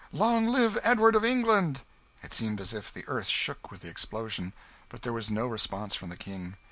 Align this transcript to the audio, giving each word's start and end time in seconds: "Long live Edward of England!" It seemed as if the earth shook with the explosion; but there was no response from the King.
"Long 0.11 0.47
live 0.47 0.79
Edward 0.81 1.13
of 1.15 1.23
England!" 1.23 1.83
It 2.23 2.33
seemed 2.33 2.59
as 2.59 2.73
if 2.73 2.91
the 2.91 3.07
earth 3.07 3.27
shook 3.27 3.69
with 3.69 3.81
the 3.81 3.89
explosion; 3.89 4.51
but 4.89 5.03
there 5.03 5.13
was 5.13 5.29
no 5.29 5.45
response 5.45 5.93
from 5.93 6.09
the 6.09 6.17
King. 6.17 6.55